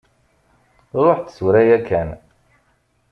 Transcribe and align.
Ṛuḥ-d 1.05 1.27
tura 1.35 1.61
yakkan! 1.69 2.09